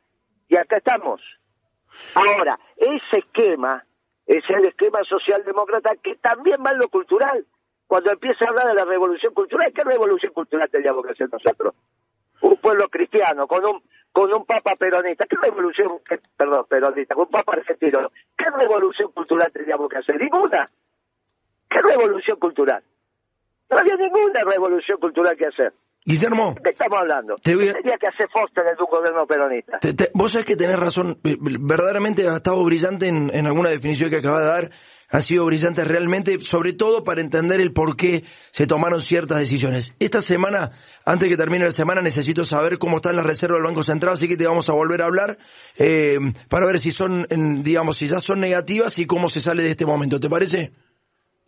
Y 0.48 0.56
acá 0.56 0.78
estamos. 0.78 1.22
Ahora, 2.16 2.58
ese 2.78 3.20
esquema 3.20 3.84
es 4.26 4.44
el 4.50 4.66
esquema 4.66 5.00
socialdemócrata 5.04 5.96
que 6.04 6.16
también 6.16 6.58
va 6.66 6.72
en 6.72 6.80
lo 6.80 6.90
cultural. 6.90 7.46
Cuando 7.90 8.12
empieza 8.12 8.46
a 8.46 8.50
hablar 8.50 8.68
de 8.68 8.76
la 8.76 8.86
revolución 8.86 9.34
cultural, 9.34 9.74
¿qué 9.74 9.84
revolución 9.84 10.32
cultural 10.32 10.70
teníamos 10.70 11.04
que 11.04 11.12
hacer 11.12 11.28
nosotros? 11.34 11.74
Un 12.40 12.56
pueblo 12.58 12.88
cristiano 12.88 13.48
con 13.48 13.66
un 13.66 13.82
con 14.12 14.32
un 14.32 14.46
papa 14.46 14.76
peronista. 14.76 15.26
¿Qué 15.26 15.36
revolución, 15.42 16.00
perdón, 16.38 16.68
peronista, 16.70 17.16
con 17.16 17.24
un 17.24 17.32
papa 17.32 17.54
argentino? 17.54 18.12
¿Qué 18.38 18.46
revolución 18.52 19.12
cultural 19.12 19.52
teníamos 19.52 19.90
que 19.90 19.98
hacer? 19.98 20.22
Ninguna. 20.22 20.70
¿Qué 21.68 21.82
revolución 21.82 22.38
cultural? 22.38 22.84
No 23.72 23.78
había 23.80 23.96
ninguna 23.96 24.40
revolución 24.42 25.00
cultural 25.00 25.36
que 25.36 25.48
hacer. 25.48 25.74
Guillermo, 26.06 26.56
¿De 26.56 26.62
qué 26.64 26.70
estamos 26.72 27.00
hablando? 27.00 27.36
Te 27.44 27.56
voy 27.56 27.68
a- 27.70 27.74
que 27.74 28.08
hacer 28.08 28.28
Foster 28.32 28.64
en 28.66 28.80
un 28.80 28.88
gobierno 28.90 29.28
peronista. 29.28 29.78
te- 29.80 29.94
te- 29.94 30.10
vos 30.14 30.32
sabés 30.32 30.46
que 30.46 30.56
tenés 30.56 30.80
razón. 30.80 31.20
eh, 31.24 31.36
Verdaderamente 31.40 32.28
ha 32.28 32.38
estado 32.38 32.64
brillante 32.64 33.08
en, 33.08 33.30
en 33.34 33.46
alguna 33.46 33.70
definición 33.70 34.10
que 34.10 34.18
acaba 34.18 34.40
de 34.40 34.46
dar. 34.46 34.72
Han 35.12 35.22
sido 35.24 35.46
brillantes 35.46 35.88
realmente, 35.88 36.40
sobre 36.42 36.74
todo 36.74 37.04
para 37.04 37.22
entender 37.22 37.60
el 37.60 37.74
por 37.74 37.96
qué 37.98 38.24
se 38.52 38.68
tomaron 38.68 39.02
ciertas 39.02 39.40
decisiones. 39.40 39.94
Esta 40.00 40.22
semana, 40.22 40.72
antes 41.04 41.28
que 41.28 41.36
termine 41.36 41.66
la 41.66 41.72
semana, 41.72 42.02
necesito 42.02 42.46
saber 42.46 42.78
cómo 42.78 42.98
están 42.98 43.16
las 43.16 43.26
reservas 43.26 43.58
del 43.58 43.66
Banco 43.68 43.82
Central, 43.84 44.14
así 44.14 44.28
que 44.28 44.38
te 44.38 44.46
vamos 44.46 44.70
a 44.70 44.74
volver 44.74 45.02
a 45.02 45.06
hablar 45.06 45.38
eh, 45.78 46.20
para 46.48 46.68
ver 46.68 46.80
si 46.80 46.92
son, 46.92 47.26
digamos, 47.64 47.98
si 47.98 48.06
ya 48.08 48.20
son 48.20 48.40
negativas 48.40 49.00
y 49.00 49.06
cómo 49.06 49.28
se 49.28 49.40
sale 49.40 49.64
de 49.64 49.72
este 49.72 49.86
momento. 49.86 50.20
¿Te 50.20 50.30
parece? 50.30 50.72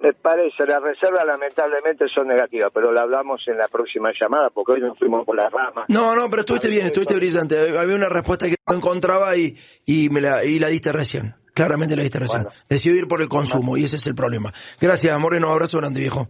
Me 0.02 0.14
parece, 0.14 0.66
las 0.66 0.82
reservas 0.82 1.24
lamentablemente 1.26 2.08
son 2.08 2.28
negativas, 2.28 2.72
pero 2.74 2.92
la 2.92 3.02
hablamos 3.02 3.42
en 3.48 3.58
la 3.58 3.68
próxima 3.68 4.10
llamada 4.20 4.50
porque 4.50 4.74
hoy 4.74 4.82
nos 4.82 4.98
fuimos 4.98 5.24
por 5.26 5.36
las 5.36 5.52
ramas. 5.52 5.86
No, 5.90 6.16
no, 6.16 6.28
pero 6.28 6.42
estuviste 6.42 6.70
bien, 6.70 6.88
estuviste 6.88 7.16
brillante. 7.16 7.78
Había 7.78 7.96
una 7.96 8.10
respuesta 8.10 8.48
que 8.48 8.56
no 8.68 8.76
encontraba 8.76 9.38
y, 9.38 9.56
y, 9.86 10.10
me 10.10 10.22
la, 10.22 10.44
y 10.44 10.58
la 10.58 10.70
diste 10.70 10.92
recién. 10.92 11.36
Claramente 11.54 11.96
la 11.96 12.02
diste 12.02 12.18
recién. 12.18 12.44
Bueno. 12.44 12.58
Decidió 12.68 12.98
ir 12.98 13.08
por 13.08 13.22
el 13.22 13.30
consumo 13.30 13.78
y 13.78 13.84
ese 13.84 13.98
es 13.98 14.08
el 14.08 14.16
problema. 14.16 14.52
Gracias, 14.80 15.16
Moreno. 15.20 15.50
Abrazo 15.50 15.78
grande, 15.78 16.00
viejo. 16.00 16.28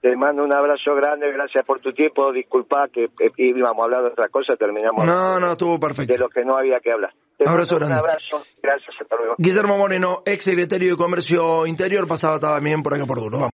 Te 0.00 0.14
mando 0.16 0.44
un 0.44 0.54
abrazo 0.54 0.94
grande, 0.94 1.30
gracias 1.32 1.64
por 1.64 1.80
tu 1.80 1.92
tiempo. 1.92 2.32
Disculpa 2.32 2.86
que, 2.92 3.08
que 3.16 3.30
íbamos 3.42 3.80
a 3.82 3.84
hablar 3.84 4.02
de 4.02 4.08
otra 4.10 4.28
cosa, 4.28 4.54
terminamos 4.56 5.04
No, 5.04 5.40
no, 5.40 5.52
estuvo 5.52 5.72
de 5.72 5.78
perfecto. 5.80 6.16
lo 6.18 6.28
que 6.28 6.44
no 6.44 6.56
había 6.56 6.78
que 6.80 6.92
hablar. 6.92 7.12
Te 7.36 7.48
Abrazo 7.48 7.74
mando 7.74 7.86
grande. 7.86 8.02
Un 8.02 8.10
abrazo, 8.10 8.42
gracias, 8.62 8.96
hasta 9.00 9.16
luego. 9.16 9.34
Guillermo 9.38 9.76
Moreno, 9.76 10.22
ex 10.24 10.44
secretario 10.44 10.90
de 10.90 10.96
Comercio 10.96 11.66
Interior, 11.66 12.06
pasaba 12.06 12.38
también 12.38 12.82
por 12.82 12.94
acá 12.94 13.04
por 13.06 13.18
Duro. 13.18 13.38
Vamos. 13.38 13.50